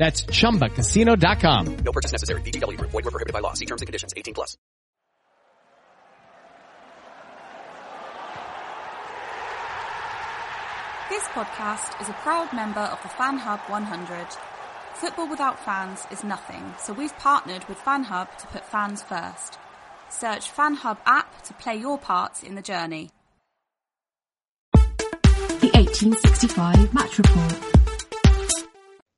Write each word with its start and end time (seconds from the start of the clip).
That's 0.00 0.22
ChumbaCasino.com. 0.22 1.76
No 1.84 1.92
purchase 1.92 2.12
necessary. 2.12 2.40
VGW 2.40 2.78
Group. 2.78 2.90
Void 2.90 3.04
were 3.04 3.10
prohibited 3.10 3.34
by 3.34 3.40
law. 3.40 3.52
See 3.52 3.66
terms 3.66 3.82
and 3.82 3.86
conditions. 3.86 4.14
18 4.16 4.32
plus. 4.32 4.56
This 11.10 11.24
podcast 11.28 12.00
is 12.00 12.08
a 12.08 12.14
proud 12.14 12.50
member 12.54 12.80
of 12.80 13.02
the 13.02 13.10
Fan 13.10 13.36
Hub 13.36 13.60
100. 13.68 14.26
Football 14.94 15.28
without 15.28 15.62
fans 15.62 16.06
is 16.10 16.24
nothing, 16.24 16.74
so 16.78 16.94
we've 16.94 17.16
partnered 17.18 17.68
with 17.68 17.76
Fan 17.76 18.04
Hub 18.04 18.34
to 18.38 18.46
put 18.46 18.64
fans 18.64 19.02
first. 19.02 19.58
Search 20.08 20.48
Fan 20.50 20.76
Hub 20.76 20.98
app 21.04 21.42
to 21.42 21.52
play 21.54 21.76
your 21.76 21.98
part 21.98 22.42
in 22.42 22.54
the 22.54 22.62
journey. 22.62 23.10
The 24.72 25.70
1865 25.74 26.94
Match 26.94 27.18
Report. 27.18 27.69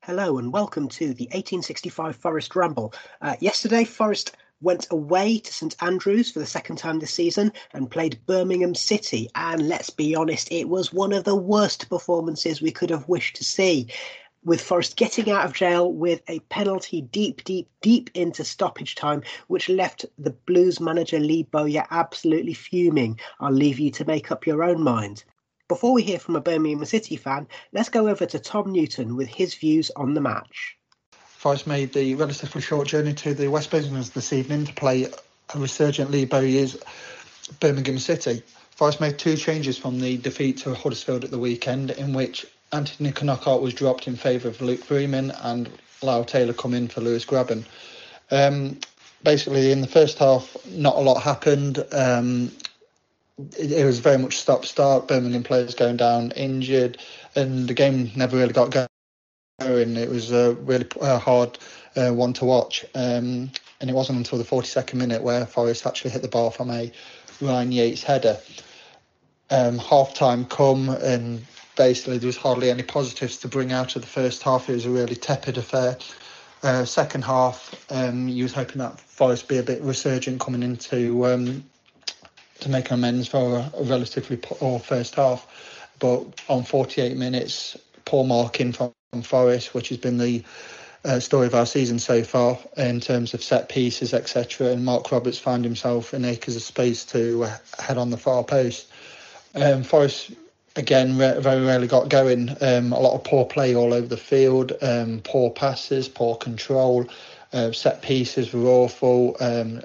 Hello 0.05 0.37
and 0.37 0.51
welcome 0.51 0.89
to 0.89 1.13
the 1.13 1.27
1865 1.27 2.17
Forest 2.17 2.57
Ramble. 2.57 2.93
Uh, 3.21 3.37
yesterday, 3.39 3.85
Forest 3.85 4.35
went 4.59 4.85
away 4.91 5.39
to 5.39 5.53
St 5.53 5.77
Andrews 5.81 6.29
for 6.29 6.39
the 6.39 6.45
second 6.45 6.75
time 6.75 6.99
this 6.99 7.13
season 7.13 7.53
and 7.71 7.89
played 7.89 8.19
Birmingham 8.25 8.75
City. 8.75 9.29
And 9.33 9.69
let's 9.69 9.89
be 9.89 10.13
honest, 10.13 10.51
it 10.51 10.67
was 10.67 10.91
one 10.91 11.13
of 11.13 11.23
the 11.23 11.37
worst 11.37 11.87
performances 11.87 12.61
we 12.61 12.69
could 12.69 12.89
have 12.89 13.07
wished 13.07 13.37
to 13.37 13.45
see. 13.45 13.87
With 14.43 14.59
Forest 14.59 14.97
getting 14.97 15.31
out 15.31 15.45
of 15.45 15.53
jail 15.53 15.93
with 15.93 16.21
a 16.27 16.39
penalty 16.49 16.99
deep, 16.99 17.45
deep, 17.45 17.69
deep 17.81 18.09
into 18.13 18.43
stoppage 18.43 18.95
time, 18.95 19.23
which 19.47 19.69
left 19.69 20.05
the 20.17 20.31
Blues 20.31 20.81
manager 20.81 21.17
Lee 21.17 21.43
Bowyer 21.43 21.85
absolutely 21.91 22.55
fuming. 22.55 23.17
I'll 23.39 23.53
leave 23.53 23.79
you 23.79 23.89
to 23.91 24.03
make 24.03 24.33
up 24.33 24.45
your 24.45 24.65
own 24.65 24.83
mind. 24.83 25.23
Before 25.73 25.91
we 25.91 26.03
hear 26.03 26.19
from 26.19 26.35
a 26.35 26.39
Birmingham 26.39 26.85
City 26.85 27.15
fan, 27.15 27.47
let's 27.71 27.89
go 27.89 28.07
over 28.07 28.27
to 28.27 28.37
Tom 28.37 28.71
Newton 28.71 29.15
with 29.15 29.27
his 29.27 29.55
views 29.55 29.89
on 29.95 30.13
the 30.13 30.21
match. 30.21 30.77
Forest 31.15 31.65
made 31.65 31.93
the 31.93 32.13
relatively 32.13 32.61
short 32.61 32.87
journey 32.87 33.15
to 33.15 33.33
the 33.33 33.47
West 33.47 33.73
Midlands 33.73 34.11
this 34.11 34.31
evening 34.31 34.65
to 34.67 34.73
play 34.73 35.05
a 35.05 35.57
resurgent 35.57 36.11
Lee 36.11 36.25
Bowyer's 36.25 36.77
Birmingham 37.59 37.97
City. 37.97 38.43
Forest 38.75 39.01
made 39.01 39.17
two 39.17 39.35
changes 39.35 39.75
from 39.75 39.99
the 39.99 40.17
defeat 40.17 40.57
to 40.57 40.75
Huddersfield 40.75 41.23
at 41.23 41.31
the 41.31 41.39
weekend, 41.39 41.89
in 41.89 42.13
which 42.13 42.45
Anthony 42.71 43.11
Knockaert 43.11 43.63
was 43.63 43.73
dropped 43.73 44.07
in 44.07 44.15
favour 44.15 44.49
of 44.49 44.61
Luke 44.61 44.83
Freeman 44.83 45.31
and 45.41 45.71
Lyle 46.03 46.23
Taylor 46.23 46.53
come 46.53 46.75
in 46.75 46.87
for 46.87 47.01
Lewis 47.01 47.25
Grabban. 47.25 47.65
Um, 48.29 48.77
basically, 49.23 49.71
in 49.71 49.81
the 49.81 49.87
first 49.87 50.19
half, 50.19 50.55
not 50.67 50.97
a 50.97 51.01
lot 51.01 51.23
happened. 51.23 51.83
Um, 51.91 52.51
it, 53.37 53.71
it, 53.71 53.85
was 53.85 53.99
very 53.99 54.17
much 54.17 54.37
stop 54.37 54.65
start. 54.65 55.07
Birmingham 55.07 55.43
players 55.43 55.75
going 55.75 55.97
down 55.97 56.31
injured, 56.31 56.97
and 57.35 57.67
the 57.67 57.73
game 57.73 58.11
never 58.15 58.37
really 58.37 58.53
got 58.53 58.71
going. 58.71 58.87
It 59.59 60.09
was 60.09 60.31
a 60.31 60.53
really 60.53 60.87
hard 61.01 61.57
uh, 61.95 62.11
one 62.11 62.33
to 62.33 62.45
watch, 62.45 62.85
um, 62.95 63.51
and 63.79 63.89
it 63.89 63.93
wasn't 63.93 64.17
until 64.17 64.37
the 64.37 64.43
42nd 64.43 64.95
minute 64.95 65.21
where 65.21 65.45
Forest 65.45 65.85
actually 65.85 66.11
hit 66.11 66.21
the 66.21 66.27
ball 66.27 66.51
from 66.51 66.69
a 66.69 66.91
Ryan 67.41 67.71
Yates 67.71 68.03
header. 68.03 68.37
Um, 69.49 69.77
half 69.77 70.13
time 70.13 70.45
come, 70.45 70.89
and 70.89 71.45
basically 71.75 72.17
there 72.17 72.27
was 72.27 72.37
hardly 72.37 72.69
any 72.69 72.83
positives 72.83 73.37
to 73.37 73.47
bring 73.47 73.71
out 73.71 73.95
of 73.95 74.01
the 74.01 74.07
first 74.07 74.43
half. 74.43 74.69
It 74.69 74.73
was 74.73 74.85
a 74.85 74.89
really 74.89 75.15
tepid 75.15 75.57
affair. 75.57 75.97
Uh, 76.63 76.85
second 76.85 77.23
half, 77.25 77.75
um, 77.91 78.27
you 78.29 78.43
was 78.43 78.53
hoping 78.53 78.77
that 78.77 78.99
Forest 78.99 79.47
be 79.49 79.57
a 79.57 79.63
bit 79.63 79.81
resurgent 79.81 80.39
coming 80.39 80.63
into 80.63 81.25
um, 81.25 81.63
to 82.59 82.69
make 82.69 82.91
amends 82.91 83.27
for 83.27 83.57
a, 83.57 83.71
a 83.77 83.83
relatively 83.83 84.37
poor 84.37 84.79
first 84.79 85.15
half. 85.15 85.47
But 85.99 86.41
on 86.49 86.63
48 86.63 87.17
minutes, 87.17 87.77
poor 88.05 88.25
marking 88.25 88.71
from 88.73 88.93
Forest, 89.21 89.73
which 89.73 89.89
has 89.89 89.97
been 89.97 90.17
the 90.17 90.43
uh, 91.05 91.19
story 91.19 91.47
of 91.47 91.53
our 91.53 91.65
season 91.65 91.99
so 91.99 92.23
far 92.23 92.57
in 92.77 92.99
terms 92.99 93.33
of 93.33 93.43
set 93.43 93.69
pieces, 93.69 94.13
etc. 94.13 94.67
And 94.67 94.85
Marc 94.85 95.11
Roberts 95.11 95.37
found 95.37 95.65
himself 95.65 96.13
in 96.13 96.25
acres 96.25 96.55
of 96.55 96.61
space 96.61 97.05
to 97.05 97.43
uh, 97.43 97.57
head 97.79 97.97
on 97.97 98.09
the 98.09 98.17
far 98.17 98.43
post. 98.43 98.87
Um, 99.55 99.83
Forest 99.83 100.31
again 100.75 101.17
re- 101.17 101.39
very 101.39 101.65
rarely 101.65 101.87
got 101.87 102.09
going. 102.09 102.49
Um, 102.61 102.93
a 102.93 102.99
lot 102.99 103.13
of 103.15 103.23
poor 103.23 103.45
play 103.45 103.75
all 103.75 103.93
over 103.93 104.07
the 104.07 104.17
field, 104.17 104.73
um, 104.81 105.21
poor 105.23 105.51
passes, 105.51 106.07
poor 106.07 106.35
control. 106.35 107.07
Uh, 107.51 107.71
set 107.71 108.01
pieces 108.01 108.51
were 108.51 108.65
awful. 108.65 109.35
Um, 109.39 109.81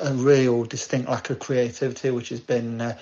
a 0.00 0.12
real 0.14 0.64
distinct 0.64 1.08
lack 1.08 1.30
of 1.30 1.38
creativity, 1.38 2.10
which 2.10 2.30
has 2.30 2.40
been 2.40 2.80
uh, 2.80 2.98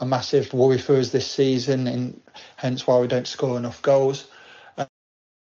a 0.00 0.06
massive 0.06 0.52
worry 0.52 0.78
for 0.78 0.96
us 0.96 1.10
this 1.10 1.30
season, 1.30 1.86
and 1.86 2.20
hence 2.56 2.86
why 2.86 2.98
we 2.98 3.06
don't 3.06 3.26
score 3.26 3.56
enough 3.56 3.80
goals. 3.82 4.26
Uh, 4.76 4.86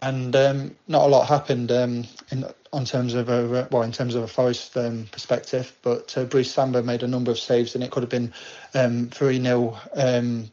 and 0.02 0.34
um, 0.36 0.76
not 0.88 1.06
a 1.06 1.08
lot 1.08 1.26
happened 1.26 1.72
um, 1.72 2.04
in 2.30 2.44
on 2.72 2.84
terms 2.84 3.14
of 3.14 3.28
a 3.28 3.68
well 3.70 3.82
in 3.82 3.92
terms 3.92 4.14
of 4.14 4.22
a 4.24 4.28
Forest 4.28 4.76
um, 4.76 5.06
perspective. 5.12 5.72
But 5.82 6.16
uh, 6.18 6.24
Brice 6.24 6.50
Samba 6.50 6.82
made 6.82 7.02
a 7.02 7.08
number 7.08 7.30
of 7.30 7.38
saves, 7.38 7.74
and 7.74 7.84
it 7.84 7.90
could 7.90 8.02
have 8.02 8.10
been 8.10 8.32
um, 8.74 9.08
three 9.10 9.40
0 9.40 9.78
um, 9.94 10.50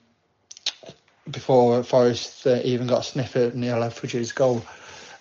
before 1.30 1.84
Forest 1.84 2.48
uh, 2.48 2.60
even 2.64 2.88
got 2.88 3.02
a 3.02 3.04
sniff 3.04 3.36
at 3.36 3.56
Neil 3.56 3.84
Etheridge's 3.84 4.32
goal. 4.32 4.64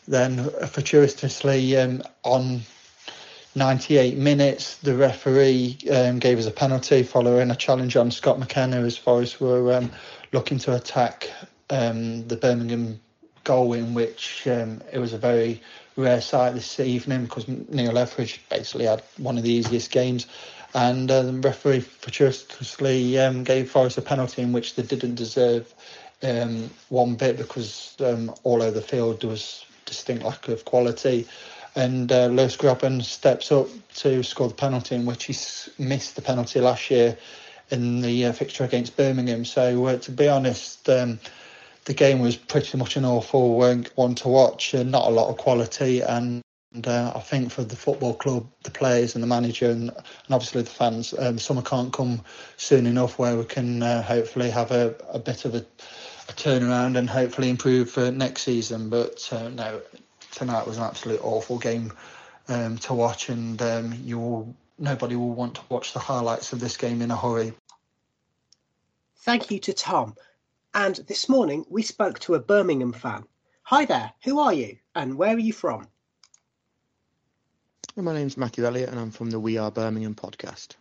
Then 0.07 0.51
fortuitously 0.67 1.77
um, 1.77 2.03
on 2.25 2.63
98 3.55 4.17
minutes, 4.17 4.77
the 4.77 4.95
referee 4.95 5.77
um, 5.93 6.21
gave 6.21 6.39
us 6.39 6.47
a 6.47 6.53
penalty 6.53 7.03
following 7.03 7.51
a 7.51 7.57
challenge 7.57 7.97
on 7.97 8.11
Scott 8.11 8.39
McKenna 8.39 8.77
as 8.83 8.97
Forest 8.97 9.41
were 9.41 9.73
um, 9.73 9.91
looking 10.33 10.59
to 10.59 10.77
attack 10.77 11.29
um, 11.69 12.27
the 12.29 12.37
Birmingham 12.37 13.01
goal, 13.43 13.73
in 13.73 13.93
which 13.93 14.47
um, 14.47 14.81
it 14.93 14.99
was 14.99 15.13
a 15.13 15.19
very 15.19 15.61
rare 15.97 16.21
sight 16.21 16.55
this 16.55 16.79
evening 16.79 17.25
because 17.25 17.49
Neil 17.49 17.99
Etheridge 17.99 18.41
basically 18.49 18.85
had 18.87 19.03
one 19.17 19.37
of 19.37 19.43
the 19.43 19.53
easiest 19.53 19.91
games. 19.91 20.29
And 20.73 21.11
uh, 21.11 21.23
the 21.23 21.33
referee 21.33 21.81
fortuitously 21.81 23.19
um, 23.19 23.43
gave 23.43 23.69
Forest 23.69 23.99
a 23.99 24.03
penalty 24.03 24.43
in 24.43 24.53
which 24.53 24.77
they 24.77 24.85
didn't 24.85 25.17
deserve 25.17 25.75
one 26.89 27.15
bit 27.17 27.37
because 27.37 27.97
all 28.45 28.63
over 28.63 28.71
the 28.71 28.83
field 28.83 29.23
there 29.23 29.31
was 29.31 29.65
distinct 29.87 30.25
lack 30.25 30.47
of 30.47 30.65
quality. 30.65 31.27
And 31.75 32.11
uh, 32.11 32.27
Lewis 32.27 32.57
Grabban 32.57 33.03
steps 33.03 33.53
up 33.53 33.69
to 33.97 34.23
score 34.23 34.49
the 34.49 34.55
penalty, 34.55 34.95
in 34.95 35.07
which 35.07 35.25
he 35.25 35.35
missed 35.79 36.17
the 36.17 36.23
penalty 36.23 36.61
last 36.61 36.91
year 36.91 37.17
in 37.71 38.01
the 38.01 38.27
uh, 38.27 38.33
fixture 38.33 38.65
against 38.65 38.97
Birmingham. 38.97 39.45
So, 39.45 39.87
uh, 39.87 39.97
to 39.99 40.11
be 40.11 40.29
honest, 40.29 40.89
um, 40.89 41.21
the 41.85 41.95
game 41.95 42.19
was 42.19 42.37
pretty 42.37 42.77
much 42.77 42.97
an 42.97 43.05
awful 43.05 43.57
one 43.57 44.15
to 44.17 44.29
watch, 44.29 44.75
and 44.75 44.91
not 44.91 45.07
a 45.07 45.11
lot 45.11 45.31
of 45.31 45.37
quality. 45.37 46.01
And 46.01 46.43
And 46.73 46.87
uh, 46.87 47.13
I 47.17 47.21
think 47.21 47.51
for 47.51 47.65
the 47.65 47.75
football 47.75 48.15
club, 48.15 48.47
the 48.63 48.71
players 48.71 49.15
and 49.15 49.23
the 49.25 49.27
manager, 49.27 49.71
and, 49.71 49.91
and 49.91 50.31
obviously 50.31 50.63
the 50.63 50.71
fans, 50.71 51.13
um, 51.19 51.39
summer 51.39 51.63
can't 51.63 51.93
come 51.93 52.23
soon 52.57 52.87
enough 52.87 53.19
where 53.19 53.37
we 53.37 53.45
can 53.45 53.83
uh, 53.83 54.03
hopefully 54.03 54.51
have 54.51 54.71
a, 54.71 54.95
a 55.13 55.19
bit 55.19 55.45
of 55.45 55.55
a, 55.57 55.65
a, 56.29 56.33
turnaround 56.35 56.97
and 56.97 57.11
hopefully 57.11 57.51
improve 57.51 57.91
for 57.91 58.13
next 58.13 58.43
season. 58.43 58.89
But 58.89 59.29
uh, 59.33 59.49
no, 59.49 59.81
tonight 60.33 60.67
was 60.67 60.79
an 60.79 60.85
absolute 60.85 61.21
awful 61.23 61.59
game 61.59 61.93
um, 62.49 62.79
to 62.79 62.95
watch, 62.95 63.29
and 63.29 63.61
um, 63.63 63.95
you 64.05 64.19
will, 64.19 64.55
nobody 64.79 65.17
will 65.17 65.33
want 65.33 65.55
to 65.57 65.63
watch 65.69 65.93
the 65.93 65.99
highlights 65.99 66.53
of 66.53 66.61
this 66.61 66.77
game 66.77 67.03
in 67.03 67.11
a 67.11 67.17
hurry. 67.17 67.53
Thank 69.19 69.51
you 69.51 69.59
to 69.61 69.73
Tom. 69.73 70.15
And 70.73 70.97
this 71.09 71.29
morning 71.29 71.65
we 71.69 71.83
spoke 71.83 72.21
to 72.21 72.35
a 72.35 72.41
Birmingham 72.41 72.93
fan. 72.93 73.25
Hi 73.63 73.85
there, 73.85 74.13
who 74.25 74.41
are 74.41 74.53
you 74.53 74.79
and 74.95 75.17
where 75.17 75.35
are 75.35 75.39
you 75.39 75.53
from? 75.53 75.87
My 77.97 78.15
name's 78.15 78.37
Matthew 78.37 78.65
Elliott 78.65 78.89
and 78.89 78.99
I'm 78.99 79.11
from 79.11 79.31
the 79.31 79.41
We 79.41 79.59
Are 79.59 79.71
Birmingham 79.71 80.15
podcast. 80.15 80.77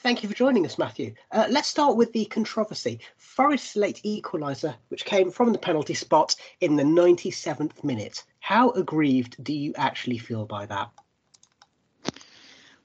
Thank 0.00 0.22
you 0.22 0.28
for 0.28 0.34
joining 0.34 0.64
us, 0.64 0.78
Matthew. 0.78 1.14
Uh, 1.32 1.48
let's 1.50 1.66
start 1.66 1.96
with 1.96 2.12
the 2.12 2.24
controversy. 2.26 3.00
Forest's 3.16 3.74
late 3.74 4.00
equaliser, 4.04 4.76
which 4.88 5.04
came 5.04 5.28
from 5.28 5.52
the 5.52 5.58
penalty 5.58 5.94
spot 5.94 6.36
in 6.60 6.76
the 6.76 6.84
97th 6.84 7.82
minute. 7.82 8.22
How 8.38 8.70
aggrieved 8.70 9.42
do 9.42 9.52
you 9.52 9.74
actually 9.76 10.18
feel 10.18 10.46
by 10.46 10.66
that? 10.66 10.90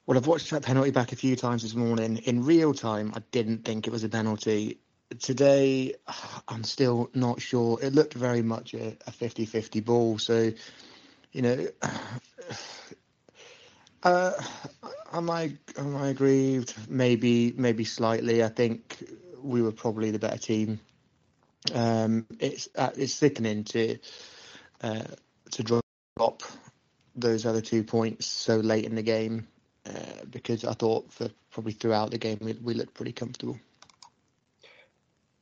Well, 0.08 0.18
I've 0.18 0.26
watched 0.26 0.50
that 0.50 0.64
penalty 0.64 0.90
back 0.90 1.12
a 1.12 1.16
few 1.16 1.36
times 1.36 1.62
this 1.62 1.76
morning. 1.76 2.18
In 2.18 2.44
real 2.44 2.74
time, 2.74 3.14
I 3.16 3.22
didn't 3.30 3.64
think 3.64 3.86
it 3.86 3.92
was 3.92 4.04
a 4.04 4.10
penalty. 4.10 4.80
Today, 5.20 5.94
I'm 6.48 6.64
still 6.64 7.12
not 7.14 7.40
sure. 7.40 7.78
It 7.80 7.94
looked 7.94 8.16
very 8.16 8.42
much 8.42 8.74
a 8.74 8.98
50 9.12 9.46
50 9.46 9.82
ball. 9.82 10.18
So, 10.18 10.52
you 11.32 11.42
know, 11.44 11.68
uh, 14.04 14.32
am 15.14 15.30
I 15.30 15.54
am 15.78 15.96
I 15.96 16.08
aggrieved? 16.08 16.74
Maybe 16.90 17.54
maybe 17.56 17.86
slightly. 17.86 18.44
I 18.44 18.50
think 18.50 19.04
we 19.42 19.62
were 19.62 19.72
probably 19.72 20.12
the 20.12 20.20
better 20.20 20.38
team. 20.38 20.80
Um, 21.74 22.26
it's 22.40 22.68
uh, 22.76 22.92
it's 22.98 23.14
sickening 23.14 23.64
to 23.66 23.98
uh, 24.82 25.04
to 25.52 25.64
drop 25.64 26.44
those 27.16 27.46
other 27.46 27.62
two 27.62 27.84
points 27.84 28.26
so 28.26 28.58
late 28.58 28.86
in 28.86 28.96
the 28.96 29.04
game 29.04 29.48
uh, 29.86 30.26
because 30.30 30.66
I 30.66 30.74
thought 30.74 31.12
for 31.12 31.30
probably 31.52 31.74
throughout 31.74 32.12
the 32.12 32.18
game 32.18 32.40
we, 32.42 32.54
we 32.54 32.74
looked 32.74 32.96
pretty 32.96 33.14
comfortable. 33.14 33.60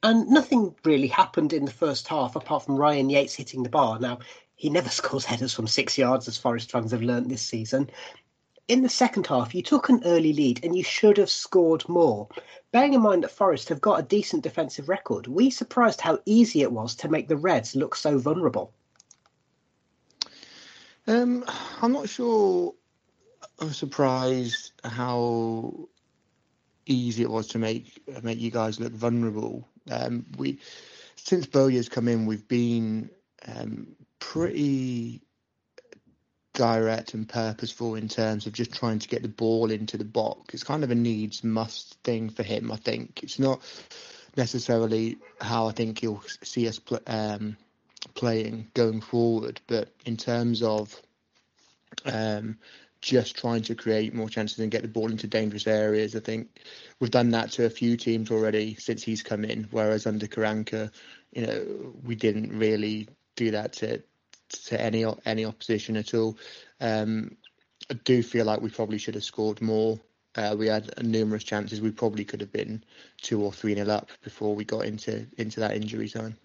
And 0.04 0.28
nothing 0.30 0.76
really 0.84 1.08
happened 1.08 1.54
in 1.54 1.66
the 1.66 1.72
first 1.72 2.08
half 2.08 2.36
apart 2.36 2.66
from 2.66 2.76
Ryan 2.76 3.10
Yates 3.10 3.36
hitting 3.36 3.62
the 3.62 3.70
bar. 3.70 4.00
Now, 4.00 4.20
he 4.56 4.70
never 4.70 4.90
scores 5.00 5.26
headers 5.26 5.54
from 5.54 5.68
six 5.68 5.98
yards, 5.98 6.28
as 6.28 6.38
Forest 6.38 6.72
fans 6.72 6.92
have 6.92 7.02
learnt 7.02 7.30
this 7.30 7.42
season. 7.42 7.90
In 8.72 8.84
the 8.84 8.88
second 8.88 9.28
half, 9.28 9.54
you 9.54 9.62
took 9.62 9.90
an 9.90 10.02
early 10.06 10.32
lead 10.32 10.64
and 10.64 10.78
you 10.78 10.82
should 10.82 11.18
have 11.18 11.30
scored 11.30 11.90
more. 11.90 12.30
Bearing 12.72 12.94
in 12.94 13.02
mind 13.02 13.22
that 13.26 13.32
Forest 13.32 13.68
have 13.68 13.82
got 13.82 14.00
a 14.00 14.04
decent 14.04 14.44
defensive 14.44 14.88
record, 14.88 15.28
we 15.28 15.50
surprised 15.50 16.00
how 16.00 16.20
easy 16.26 16.62
it 16.62 16.72
was 16.72 16.96
to 16.96 17.10
make 17.10 17.28
the 17.28 17.36
Reds 17.36 17.76
look 17.76 17.98
so 17.98 18.18
vulnerable. 18.18 18.72
Um, 21.06 21.44
I'm 21.82 21.92
not 21.92 22.08
sure 22.08 22.74
I'm 23.60 23.74
surprised 23.74 24.72
how 24.86 25.90
easy 26.86 27.24
it 27.24 27.30
was 27.30 27.48
to 27.48 27.60
make 27.60 28.02
make 28.24 28.40
you 28.40 28.52
guys 28.52 28.80
look 28.80 28.94
vulnerable. 28.94 29.68
Um, 29.90 30.26
we 30.38 30.60
since 31.18 31.46
Bowyer's 31.46 31.90
come 31.90 32.08
in, 32.08 32.26
we've 32.26 32.48
been 32.48 33.10
um, 33.54 33.88
pretty 34.20 35.24
direct 36.54 37.14
and 37.14 37.28
purposeful 37.28 37.96
in 37.96 38.08
terms 38.08 38.46
of 38.46 38.54
just 38.54 38.74
trying 38.74 39.00
to 39.00 39.08
get 39.08 39.22
the 39.22 39.30
ball 39.30 39.72
into 39.72 39.98
the 39.98 40.06
box. 40.06 40.54
It's 40.54 40.64
kind 40.64 40.84
of 40.84 40.92
a 40.92 40.96
needs 40.96 41.44
must 41.44 41.98
thing 42.04 42.30
for 42.30 42.44
him. 42.44 42.72
I 42.72 42.76
think 42.76 43.24
it's 43.24 43.40
not 43.40 43.62
necessarily 44.36 45.18
how 45.40 45.68
I 45.68 45.72
think 45.72 46.00
he'll 46.00 46.24
see 46.44 46.68
us 46.68 46.80
pl- 46.80 47.00
um, 47.08 47.58
playing 48.16 48.68
going 48.74 49.02
forward, 49.02 49.62
but 49.68 49.90
in 50.06 50.18
terms 50.18 50.62
of 50.64 51.00
um, 52.06 52.58
just 53.02 53.36
trying 53.36 53.64
to 53.64 53.76
create 53.76 54.14
more 54.14 54.30
chances 54.30 54.60
and 54.60 54.72
get 54.72 54.84
the 54.84 54.88
ball 54.88 55.10
into 55.10 55.28
dangerous 55.28 55.68
areas. 55.68 56.16
I 56.16 56.20
think 56.20 56.62
we've 57.00 57.12
done 57.12 57.32
that 57.32 57.52
to 57.54 57.66
a 57.66 57.70
few 57.70 57.98
teams 57.98 58.30
already 58.30 58.76
since 58.76 59.04
he's 59.04 59.24
come 59.24 59.44
in. 59.44 59.68
Whereas 59.72 60.06
under 60.06 60.28
Karanka, 60.28 60.92
you 61.34 61.48
know, 61.48 61.94
we 62.04 62.16
didn't 62.16 62.58
really 62.58 63.10
do 63.36 63.52
that 63.52 63.74
to 63.74 64.02
to 64.52 64.80
any 64.80 65.06
any 65.26 65.46
opposition 65.46 65.98
at 65.98 66.14
all. 66.14 66.38
Um, 66.80 67.36
I 67.90 67.96
do 68.06 68.24
feel 68.24 68.46
like 68.46 68.62
we 68.62 68.70
probably 68.70 68.98
should 68.98 69.16
have 69.16 69.24
scored 69.24 69.62
more. 69.62 70.00
Uh, 70.36 70.56
we 70.58 70.68
had 70.68 70.94
numerous 71.04 71.44
chances. 71.44 71.82
We 71.82 71.92
probably 71.92 72.24
could 72.24 72.40
have 72.40 72.54
been 72.54 72.84
two 73.22 73.42
or 73.42 73.52
three 73.52 73.76
nil 73.76 73.92
up 73.92 74.10
before 74.24 74.56
we 74.56 74.64
got 74.64 74.86
into 74.86 75.28
into 75.38 75.60
that 75.60 75.76
injury 75.76 76.08
time. 76.08 76.38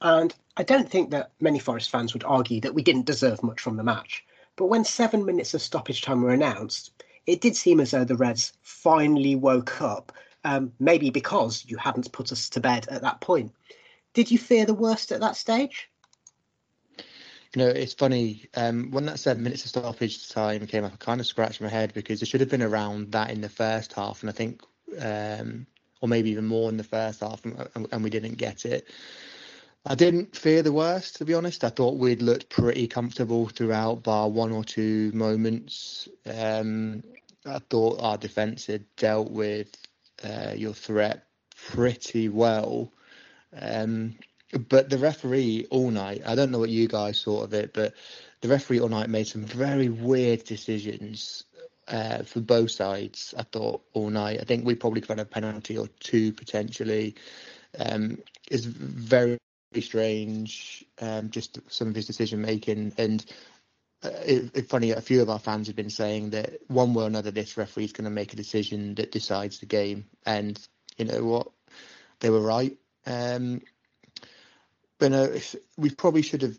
And 0.00 0.34
I 0.56 0.62
don't 0.62 0.90
think 0.90 1.10
that 1.10 1.30
many 1.40 1.58
Forest 1.58 1.90
fans 1.90 2.12
would 2.12 2.24
argue 2.24 2.60
that 2.60 2.74
we 2.74 2.82
didn't 2.82 3.06
deserve 3.06 3.42
much 3.42 3.60
from 3.60 3.76
the 3.76 3.84
match. 3.84 4.24
But 4.56 4.66
when 4.66 4.84
seven 4.84 5.24
minutes 5.24 5.54
of 5.54 5.62
stoppage 5.62 6.02
time 6.02 6.22
were 6.22 6.32
announced, 6.32 6.92
it 7.26 7.40
did 7.40 7.56
seem 7.56 7.80
as 7.80 7.90
though 7.90 8.04
the 8.04 8.16
Reds 8.16 8.52
finally 8.62 9.36
woke 9.36 9.80
up, 9.80 10.12
um, 10.44 10.72
maybe 10.78 11.10
because 11.10 11.64
you 11.66 11.76
hadn't 11.76 12.12
put 12.12 12.32
us 12.32 12.48
to 12.50 12.60
bed 12.60 12.86
at 12.90 13.02
that 13.02 13.20
point. 13.20 13.52
Did 14.14 14.30
you 14.30 14.38
fear 14.38 14.64
the 14.64 14.74
worst 14.74 15.12
at 15.12 15.20
that 15.20 15.36
stage? 15.36 15.90
You 17.54 17.62
know, 17.62 17.68
it's 17.68 17.94
funny. 17.94 18.46
Um, 18.54 18.90
when 18.90 19.06
that 19.06 19.18
seven 19.18 19.42
minutes 19.42 19.64
of 19.64 19.70
stoppage 19.70 20.28
time 20.28 20.66
came 20.66 20.84
up, 20.84 20.92
I 20.92 20.96
kind 20.96 21.20
of 21.20 21.26
scratched 21.26 21.60
my 21.60 21.68
head 21.68 21.94
because 21.94 22.22
it 22.22 22.26
should 22.28 22.40
have 22.40 22.50
been 22.50 22.62
around 22.62 23.12
that 23.12 23.30
in 23.30 23.40
the 23.40 23.48
first 23.48 23.92
half, 23.92 24.22
and 24.22 24.30
I 24.30 24.32
think, 24.32 24.62
um, 25.00 25.66
or 26.00 26.08
maybe 26.08 26.30
even 26.30 26.46
more 26.46 26.68
in 26.68 26.76
the 26.76 26.84
first 26.84 27.20
half, 27.20 27.44
and, 27.44 27.88
and 27.90 28.04
we 28.04 28.10
didn't 28.10 28.34
get 28.34 28.64
it. 28.66 28.88
I 29.88 29.94
didn't 29.94 30.34
fear 30.34 30.62
the 30.62 30.72
worst, 30.72 31.16
to 31.16 31.24
be 31.24 31.34
honest. 31.34 31.62
I 31.62 31.68
thought 31.68 31.96
we'd 31.96 32.20
looked 32.20 32.48
pretty 32.48 32.88
comfortable 32.88 33.48
throughout, 33.48 34.02
bar 34.02 34.28
one 34.28 34.50
or 34.50 34.64
two 34.64 35.12
moments. 35.14 36.08
Um, 36.26 37.04
I 37.44 37.60
thought 37.70 38.00
our 38.00 38.18
defence 38.18 38.66
had 38.66 38.84
dealt 38.96 39.30
with 39.30 39.68
uh, 40.24 40.54
your 40.56 40.72
threat 40.72 41.26
pretty 41.54 42.28
well. 42.28 42.92
Um, 43.56 44.16
but 44.68 44.90
the 44.90 44.98
referee 44.98 45.66
all 45.70 45.90
night, 45.90 46.22
I 46.26 46.34
don't 46.34 46.50
know 46.50 46.58
what 46.58 46.70
you 46.70 46.88
guys 46.88 47.22
thought 47.22 47.44
of 47.44 47.54
it, 47.54 47.72
but 47.72 47.94
the 48.40 48.48
referee 48.48 48.80
all 48.80 48.88
night 48.88 49.10
made 49.10 49.26
some 49.26 49.44
very 49.44 49.88
weird 49.88 50.44
decisions 50.44 51.44
uh, 51.88 52.22
for 52.22 52.40
both 52.40 52.70
sides. 52.70 53.34
I 53.36 53.42
thought 53.42 53.82
all 53.92 54.10
night. 54.10 54.40
I 54.40 54.44
think 54.44 54.64
we 54.64 54.74
probably 54.74 55.00
could 55.00 55.10
have 55.10 55.18
had 55.18 55.26
a 55.26 55.30
penalty 55.30 55.78
or 55.78 55.88
two 56.00 56.32
potentially. 56.32 57.16
Um, 57.78 58.18
is 58.50 58.64
very 58.64 59.38
strange, 59.80 60.84
um, 61.00 61.30
just 61.30 61.58
some 61.68 61.88
of 61.88 61.94
his 61.94 62.06
decision 62.06 62.40
making. 62.40 62.92
And 62.96 63.24
uh, 64.02 64.10
it, 64.24 64.56
it, 64.56 64.68
funny, 64.68 64.92
a 64.92 65.00
few 65.00 65.22
of 65.22 65.30
our 65.30 65.38
fans 65.38 65.66
have 65.66 65.76
been 65.76 65.90
saying 65.90 66.30
that 66.30 66.60
one 66.68 66.94
way 66.94 67.04
or 67.04 67.06
another, 67.06 67.30
this 67.30 67.56
referee 67.56 67.84
is 67.84 67.92
going 67.92 68.04
to 68.04 68.10
make 68.10 68.32
a 68.32 68.36
decision 68.36 68.94
that 68.94 69.12
decides 69.12 69.58
the 69.58 69.66
game. 69.66 70.06
And 70.24 70.58
you 70.96 71.04
know 71.04 71.24
what? 71.24 71.48
They 72.20 72.30
were 72.30 72.40
right. 72.40 72.76
Um, 73.06 73.60
but 74.98 75.10
no, 75.12 75.36
we 75.76 75.90
probably 75.90 76.22
should 76.22 76.42
have 76.42 76.58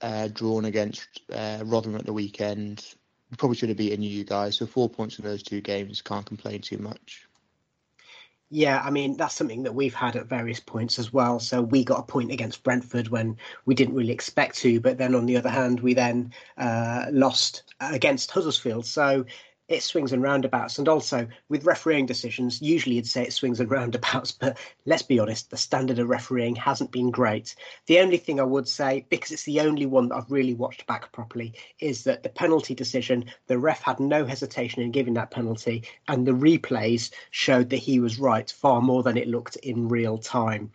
uh, 0.00 0.28
drawn 0.28 0.64
against 0.64 1.22
uh, 1.32 1.62
Rotherham 1.64 1.96
at 1.96 2.06
the 2.06 2.12
weekend. 2.12 2.94
We 3.30 3.36
probably 3.36 3.56
should 3.56 3.68
have 3.68 3.78
beaten 3.78 4.02
you 4.02 4.24
guys. 4.24 4.56
So 4.56 4.66
four 4.66 4.90
points 4.90 5.18
in 5.18 5.24
those 5.24 5.42
two 5.42 5.60
games, 5.60 6.02
can't 6.02 6.26
complain 6.26 6.60
too 6.60 6.78
much. 6.78 7.26
Yeah, 8.54 8.82
I 8.84 8.90
mean, 8.90 9.16
that's 9.16 9.34
something 9.34 9.62
that 9.62 9.74
we've 9.74 9.94
had 9.94 10.14
at 10.14 10.26
various 10.26 10.60
points 10.60 10.98
as 10.98 11.10
well. 11.10 11.40
So 11.40 11.62
we 11.62 11.84
got 11.84 12.00
a 12.00 12.02
point 12.02 12.30
against 12.30 12.62
Brentford 12.62 13.08
when 13.08 13.38
we 13.64 13.74
didn't 13.74 13.94
really 13.94 14.12
expect 14.12 14.58
to, 14.58 14.78
but 14.78 14.98
then 14.98 15.14
on 15.14 15.24
the 15.24 15.38
other 15.38 15.48
hand, 15.48 15.80
we 15.80 15.94
then 15.94 16.34
uh, 16.58 17.06
lost 17.10 17.62
against 17.80 18.30
Huddersfield. 18.30 18.84
So 18.84 19.24
it 19.72 19.82
swings 19.82 20.12
and 20.12 20.22
roundabouts. 20.22 20.78
And 20.78 20.88
also 20.88 21.26
with 21.48 21.64
refereeing 21.64 22.06
decisions, 22.06 22.60
usually 22.60 22.96
you'd 22.96 23.06
say 23.06 23.22
it 23.22 23.32
swings 23.32 23.60
and 23.60 23.70
roundabouts, 23.78 24.32
but 24.32 24.58
let's 24.86 25.02
be 25.02 25.18
honest, 25.18 25.50
the 25.50 25.56
standard 25.56 25.98
of 25.98 26.08
refereeing 26.08 26.54
hasn't 26.56 26.92
been 26.92 27.10
great. 27.10 27.54
The 27.86 28.00
only 28.00 28.16
thing 28.16 28.40
I 28.40 28.44
would 28.44 28.68
say, 28.68 29.06
because 29.08 29.30
it's 29.30 29.44
the 29.44 29.60
only 29.60 29.86
one 29.86 30.08
that 30.08 30.16
I've 30.16 30.30
really 30.30 30.54
watched 30.54 30.86
back 30.86 31.10
properly, 31.12 31.54
is 31.78 32.04
that 32.04 32.22
the 32.22 32.28
penalty 32.28 32.74
decision, 32.74 33.24
the 33.46 33.58
ref 33.58 33.82
had 33.82 34.00
no 34.00 34.24
hesitation 34.24 34.82
in 34.82 34.90
giving 34.90 35.14
that 35.14 35.30
penalty, 35.30 35.84
and 36.08 36.26
the 36.26 36.32
replays 36.32 37.10
showed 37.30 37.70
that 37.70 37.76
he 37.76 38.00
was 38.00 38.18
right 38.18 38.50
far 38.50 38.80
more 38.80 39.02
than 39.02 39.16
it 39.16 39.28
looked 39.28 39.56
in 39.56 39.88
real 39.88 40.18
time. 40.18 40.70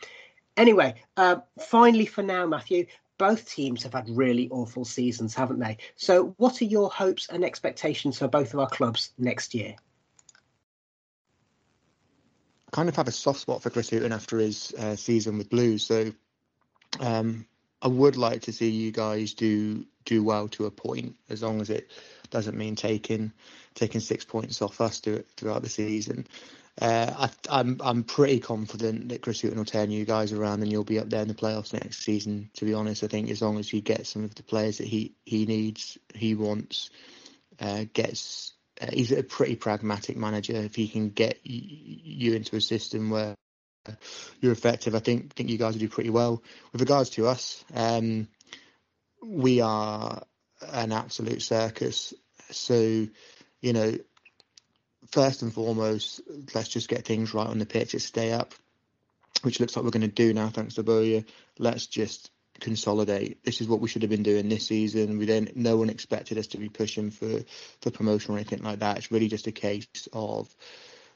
Anyway, 0.58 0.96
uh, 1.18 1.38
finally 1.60 2.08
for 2.08 2.24
now, 2.24 2.48
Matthew, 2.48 2.88
both 3.17 3.50
teams 3.50 3.83
have 3.83 3.93
had 3.93 4.09
really 4.09 4.50
awful 4.50 4.86
seasons, 4.86 5.33
haven't 5.33 5.59
they? 5.59 5.77
So, 5.95 6.36
what 6.38 6.62
are 6.62 6.65
your 6.65 6.89
hopes 6.89 7.27
and 7.29 7.43
expectations 7.43 8.19
for 8.19 8.27
both 8.27 8.53
of 8.53 8.59
our 8.59 8.69
clubs 8.69 9.12
next 9.17 9.53
year? 9.53 9.75
I 12.67 12.71
kind 12.71 12.89
of 12.89 12.95
have 12.95 13.07
a 13.07 13.12
soft 13.12 13.39
spot 13.39 13.62
for 13.62 13.69
Chris 13.69 13.89
Hughton 13.89 14.12
after 14.12 14.38
his 14.38 14.74
uh, 14.77 14.95
season 14.95 15.38
with 15.38 15.50
Blues. 15.50 15.83
So, 15.83 16.12
um, 17.00 17.45
I 17.81 17.88
would 17.88 18.17
like 18.17 18.41
to 18.43 18.51
see 18.51 18.69
you 18.69 18.91
guys 18.91 19.33
do 19.33 19.86
do 20.05 20.24
well 20.24 20.47
to 20.50 20.65
a 20.65 20.71
point, 20.71 21.15
as 21.29 21.43
long 21.43 21.62
as 21.62 21.69
it 21.69 21.89
doesn't 22.29 22.57
mean 22.57 22.75
taking 22.75 23.31
taking 23.75 24.01
six 24.01 24.25
points 24.25 24.62
off 24.62 24.81
us 24.81 25.00
throughout 25.00 25.62
the 25.62 25.69
season. 25.69 26.25
Uh, 26.79 27.29
I, 27.50 27.60
am 27.60 27.79
I'm, 27.79 27.81
I'm 27.84 28.03
pretty 28.03 28.39
confident 28.39 29.10
that 29.10 29.22
Chris 29.22 29.41
Hughton 29.41 29.57
will 29.57 29.65
turn 29.65 29.89
you 29.89 30.05
guys 30.05 30.31
around 30.31 30.62
and 30.62 30.72
you'll 30.72 30.84
be 30.84 31.00
up 31.00 31.10
there 31.10 31.22
in 31.22 31.27
the 31.27 31.34
playoffs 31.34 31.74
next 31.74 32.03
season. 32.03 32.51
To 32.55 32.65
be 32.65 32.74
honest, 32.74 33.03
I 33.03 33.07
think 33.07 33.31
as 33.31 33.41
long 33.41 33.57
as 33.57 33.72
you 33.74 33.81
get 33.81 34.05
some 34.05 34.24
of 34.24 34.36
the 34.36 34.43
players 34.43 34.77
that 34.77 34.88
he 34.88 35.15
he 35.25 35.46
needs, 35.46 35.98
he 36.13 36.36
wants, 36.36 36.89
uh, 37.60 37.86
gets. 37.93 38.53
Uh, 38.79 38.91
he's 38.93 39.12
a 39.12 39.24
pretty 39.24 39.55
pragmatic 39.55 40.17
manager. 40.17 40.53
If 40.53 40.75
he 40.75 40.88
can 40.88 41.10
get 41.10 41.39
y- 41.43 41.63
you 41.63 42.34
into 42.36 42.55
a 42.55 42.62
system 42.62 43.10
where 43.10 43.34
you're 44.39 44.51
effective, 44.51 44.93
I 44.93 45.00
think 45.00 45.34
think 45.34 45.50
you 45.50 45.57
guys 45.57 45.74
will 45.74 45.79
do 45.79 45.89
pretty 45.89 46.12
well. 46.12 46.43
With 46.72 46.81
regards 46.81 47.10
to 47.12 47.25
us, 47.25 47.63
um, 47.74 48.27
we 49.24 49.62
are 49.62 50.22
an 50.62 50.91
absolute 50.91 51.41
circus. 51.41 52.13
So, 52.51 53.07
you 53.62 53.74
know, 53.74 53.98
first 55.12 55.42
and 55.42 55.54
foremost, 55.54 56.22
let's 56.54 56.70
just 56.70 56.90
get 56.90 57.06
things 57.06 57.34
right 57.34 57.48
on 57.48 57.60
the 57.60 57.66
pitch 57.66 57.94
and 57.94 58.02
stay 58.02 58.32
up, 58.32 58.54
which 59.42 59.60
looks 59.60 59.76
like 59.76 59.86
we're 59.86 59.92
going 59.92 60.02
to 60.02 60.08
do 60.08 60.34
now, 60.34 60.50
thanks 60.50 60.76
to 60.76 60.84
Bowyer. 60.84 61.24
Let's 61.58 61.88
just 61.88 62.32
consolidate. 62.60 63.44
This 63.44 63.62
is 63.62 63.68
what 63.68 63.80
we 63.80 63.88
should 63.88 64.02
have 64.02 64.12
been 64.12 64.24
doing 64.24 64.50
this 64.50 64.68
season. 64.68 65.18
We 65.18 65.26
then 65.26 65.50
no 65.56 65.78
one 65.78 65.90
expected 65.90 66.38
us 66.38 66.48
to 66.48 66.58
be 66.58 66.70
pushing 66.70 67.12
for 67.12 67.42
for 67.82 67.92
promotion 67.92 68.34
or 68.34 68.38
anything 68.38 68.64
like 68.64 68.80
that. 68.80 68.98
It's 68.98 69.12
really 69.12 69.28
just 69.28 69.48
a 69.48 69.52
case 69.52 69.88
of 70.14 70.54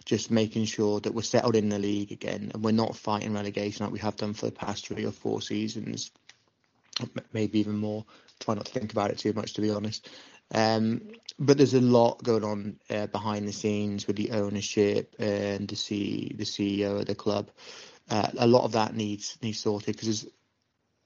just 0.05 0.31
making 0.31 0.65
sure 0.65 0.99
that 0.99 1.13
we're 1.13 1.21
settled 1.21 1.55
in 1.55 1.69
the 1.69 1.79
league 1.79 2.11
again 2.11 2.51
and 2.53 2.63
we're 2.63 2.71
not 2.71 2.95
fighting 2.95 3.33
relegation 3.33 3.85
like 3.85 3.93
we 3.93 3.99
have 3.99 4.15
done 4.15 4.33
for 4.33 4.47
the 4.47 4.51
past 4.51 4.87
three 4.87 5.05
or 5.05 5.11
four 5.11 5.41
seasons, 5.41 6.11
maybe 7.33 7.59
even 7.59 7.77
more. 7.77 8.05
Try 8.39 8.55
not 8.55 8.65
to 8.65 8.71
think 8.71 8.91
about 8.91 9.11
it 9.11 9.19
too 9.19 9.33
much, 9.33 9.53
to 9.53 9.61
be 9.61 9.69
honest. 9.69 10.09
Um, 10.53 11.01
but 11.39 11.57
there's 11.57 11.73
a 11.73 11.81
lot 11.81 12.23
going 12.23 12.43
on 12.43 12.79
uh, 12.89 13.07
behind 13.07 13.47
the 13.47 13.53
scenes 13.53 14.05
with 14.05 14.15
the 14.15 14.31
ownership 14.31 15.15
and 15.17 15.67
the 15.67 15.75
C, 15.75 16.35
the 16.37 16.43
CEO 16.43 16.99
of 16.99 17.05
the 17.05 17.15
club. 17.15 17.49
Uh, 18.09 18.27
a 18.37 18.47
lot 18.47 18.65
of 18.65 18.73
that 18.73 18.95
needs 18.95 19.37
needs 19.41 19.59
sorted 19.59 19.95
because 19.95 20.09
as, 20.09 20.27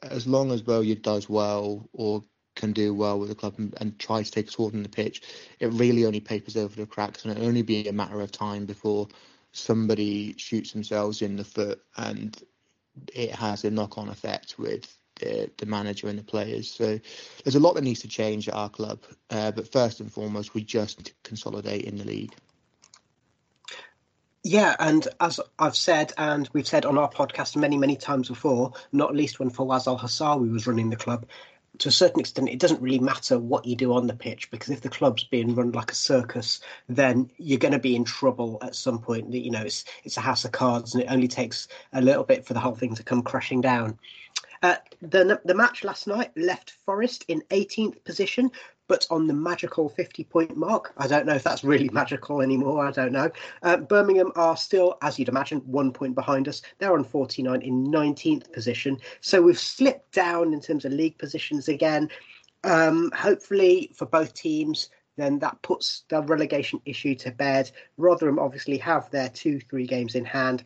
as 0.01 0.27
long 0.27 0.51
as 0.51 0.61
Bowyer 0.61 0.95
does 0.95 1.29
well 1.29 1.87
or 1.93 2.23
can 2.55 2.73
do 2.73 2.93
well 2.93 3.19
with 3.19 3.29
the 3.29 3.35
club 3.35 3.55
and, 3.57 3.75
and 3.79 3.99
try 3.99 4.23
to 4.23 4.31
take 4.31 4.47
us 4.47 4.55
forward 4.55 4.75
on 4.75 4.83
the 4.83 4.89
pitch, 4.89 5.21
it 5.59 5.67
really 5.67 6.05
only 6.05 6.21
papers 6.21 6.57
over 6.57 6.75
the 6.75 6.85
cracks, 6.85 7.23
and 7.23 7.31
it'll 7.31 7.47
only 7.47 7.61
be 7.61 7.87
a 7.87 7.93
matter 7.93 8.21
of 8.21 8.31
time 8.31 8.65
before 8.65 9.07
somebody 9.51 10.35
shoots 10.37 10.73
themselves 10.73 11.21
in 11.21 11.37
the 11.37 11.43
foot 11.43 11.81
and 11.95 12.43
it 13.13 13.31
has 13.31 13.63
a 13.63 13.71
knock-on 13.71 14.09
effect 14.09 14.57
with 14.57 14.97
the, 15.19 15.49
the 15.57 15.65
manager 15.65 16.07
and 16.07 16.19
the 16.19 16.23
players. 16.23 16.71
So 16.71 16.99
there's 17.43 17.55
a 17.55 17.59
lot 17.59 17.75
that 17.75 17.83
needs 17.83 18.01
to 18.01 18.07
change 18.07 18.47
at 18.47 18.53
our 18.53 18.69
club. 18.69 18.99
Uh, 19.29 19.51
but 19.51 19.71
first 19.71 19.99
and 19.99 20.11
foremost, 20.11 20.53
we 20.53 20.63
just 20.63 20.99
need 20.99 21.05
to 21.05 21.13
consolidate 21.23 21.85
in 21.85 21.97
the 21.97 22.05
league. 22.05 22.33
Yeah, 24.43 24.75
and 24.79 25.07
as 25.19 25.39
I've 25.57 25.75
said, 25.75 26.13
and 26.19 26.47
we've 26.53 26.67
said 26.67 26.85
on 26.85 26.99
our 26.99 27.09
podcast 27.09 27.55
many, 27.55 27.79
many 27.79 27.95
times 27.95 28.27
before, 28.27 28.73
not 28.91 29.15
least 29.15 29.39
when 29.39 29.49
Fawaz 29.49 29.87
Al 29.87 29.97
Hassawi 29.97 30.51
was 30.51 30.67
running 30.67 30.91
the 30.91 30.95
club, 30.95 31.25
to 31.79 31.89
a 31.89 31.91
certain 31.91 32.19
extent, 32.19 32.49
it 32.49 32.59
doesn't 32.59 32.81
really 32.81 32.99
matter 32.99 33.39
what 33.39 33.65
you 33.65 33.75
do 33.75 33.93
on 33.93 34.07
the 34.07 34.15
pitch 34.15 34.49
because 34.51 34.69
if 34.69 34.81
the 34.81 34.89
club's 34.89 35.23
being 35.23 35.55
run 35.55 35.71
like 35.71 35.91
a 35.91 35.95
circus, 35.95 36.59
then 36.87 37.31
you're 37.37 37.59
going 37.59 37.73
to 37.73 37.79
be 37.79 37.95
in 37.95 38.03
trouble 38.03 38.57
at 38.61 38.75
some 38.75 38.99
point. 38.99 39.33
You 39.33 39.51
know, 39.51 39.63
it's 39.63 39.83
it's 40.03 40.17
a 40.17 40.21
house 40.21 40.45
of 40.45 40.51
cards, 40.51 40.93
and 40.93 41.03
it 41.03 41.07
only 41.09 41.27
takes 41.27 41.67
a 41.93 42.01
little 42.01 42.23
bit 42.23 42.45
for 42.45 42.53
the 42.53 42.59
whole 42.59 42.75
thing 42.75 42.95
to 42.95 43.03
come 43.03 43.23
crashing 43.23 43.61
down. 43.61 43.97
Uh, 44.65 44.77
the 45.01 45.39
the 45.45 45.53
match 45.53 45.83
last 45.83 46.07
night 46.07 46.31
left 46.35 46.71
Forest 46.87 47.23
in 47.27 47.39
18th 47.51 48.03
position, 48.03 48.51
but 48.87 49.05
on 49.11 49.27
the 49.27 49.33
magical 49.33 49.89
50 49.89 50.23
point 50.23 50.57
mark. 50.57 50.91
I 50.97 51.05
don't 51.05 51.27
know 51.27 51.35
if 51.35 51.43
that's 51.43 51.63
really 51.63 51.87
magical 51.89 52.41
anymore. 52.41 52.83
I 52.83 52.89
don't 52.89 53.11
know. 53.11 53.29
Uh, 53.61 53.77
Birmingham 53.77 54.31
are 54.35 54.57
still, 54.57 54.97
as 55.03 55.19
you'd 55.19 55.29
imagine, 55.29 55.59
one 55.67 55.91
point 55.91 56.15
behind 56.15 56.47
us. 56.47 56.63
They're 56.79 56.97
on 56.97 57.03
49 57.03 57.61
in 57.61 57.85
19th 57.85 58.51
position. 58.51 58.97
So 59.21 59.39
we've 59.39 59.59
slipped 59.59 60.13
down 60.13 60.51
in 60.51 60.61
terms 60.61 60.83
of 60.83 60.93
league 60.93 61.19
positions 61.19 61.67
again. 61.67 62.09
Um, 62.63 63.11
hopefully 63.15 63.91
for 63.93 64.07
both 64.07 64.33
teams, 64.33 64.89
then 65.15 65.37
that 65.39 65.61
puts 65.61 66.05
the 66.09 66.23
relegation 66.23 66.81
issue 66.85 67.13
to 67.17 67.29
bed. 67.29 67.69
Rotherham 67.97 68.39
obviously 68.39 68.79
have 68.79 69.11
their 69.11 69.29
two, 69.29 69.59
three 69.59 69.85
games 69.85 70.15
in 70.15 70.25
hand. 70.25 70.65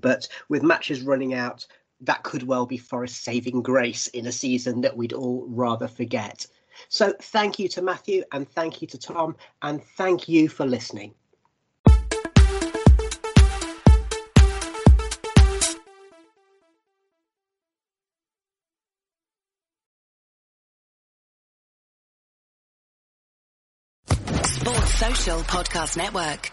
But 0.00 0.26
with 0.48 0.62
matches 0.62 1.02
running 1.02 1.34
out, 1.34 1.66
that 2.02 2.22
could 2.22 2.42
well 2.42 2.66
be 2.66 2.76
Forest 2.76 3.22
saving 3.22 3.62
grace 3.62 4.06
in 4.08 4.26
a 4.26 4.32
season 4.32 4.82
that 4.82 4.96
we'd 4.96 5.12
all 5.12 5.46
rather 5.48 5.88
forget. 5.88 6.46
So 6.88 7.14
thank 7.20 7.58
you 7.58 7.68
to 7.68 7.82
Matthew 7.82 8.24
and 8.32 8.48
thank 8.48 8.82
you 8.82 8.88
to 8.88 8.98
Tom 8.98 9.36
and 9.62 9.82
thank 9.96 10.28
you 10.28 10.48
for 10.48 10.66
listening. 10.66 11.14
Sports 24.62 24.94
Social 24.94 25.40
Podcast 25.40 25.96
Network. 25.96 26.52